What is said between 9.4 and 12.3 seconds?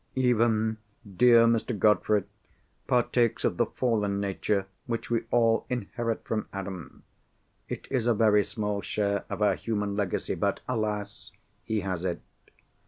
our human legacy, but, alas! he has it.